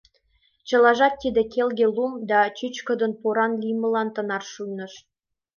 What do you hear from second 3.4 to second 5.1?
лиймылан тынар шуйныш.